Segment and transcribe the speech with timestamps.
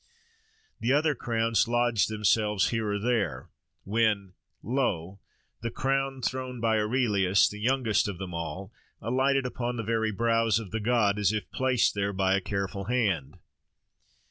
[0.79, 3.49] The other crowns lodged themselves here or there;
[3.83, 5.19] when, Lo!
[5.61, 10.57] the crown thrown by Aurelius, the youngest of them all, alighted upon the very brows
[10.57, 13.37] of the god, as if placed there by a careful hand!